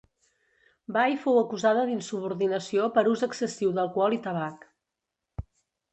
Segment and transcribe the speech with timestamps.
[0.95, 4.69] Bai fou acusada d'insubordinació per ús excessiu d'alcohol i tabac.